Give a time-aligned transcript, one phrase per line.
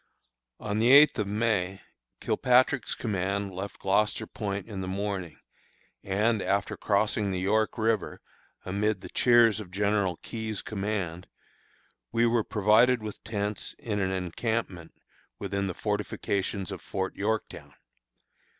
[0.59, 1.79] On the eighth of May,
[2.21, 5.39] Kilpatrick's command left Gloucester Point in the morning,
[6.01, 8.19] and, after crossing the York River,
[8.65, 11.27] amid the cheers of General Keyes' command,
[12.11, 14.95] we were provided with tents in an encampment
[15.37, 17.75] within the fortifications of Fort Yorktown.